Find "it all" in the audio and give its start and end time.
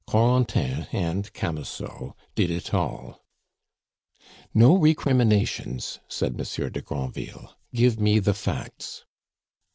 2.49-3.23